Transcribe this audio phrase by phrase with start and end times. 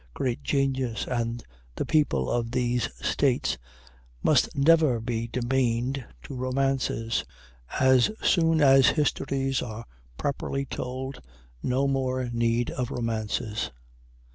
[0.15, 1.43] Great genius and
[1.75, 3.59] the people of these States
[4.23, 7.23] must never be demean'd to romances.
[7.79, 9.85] As soon as histories are
[10.17, 11.21] properly told,
[11.61, 13.69] no more need of romances.